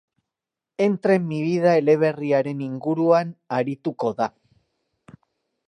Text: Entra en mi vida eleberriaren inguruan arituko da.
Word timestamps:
Entra 0.85 1.13
en 1.15 1.27
mi 1.33 1.41
vida 1.47 1.75
eleberriaren 1.81 2.63
inguruan 2.69 3.37
arituko 3.59 4.15
da. 4.23 4.31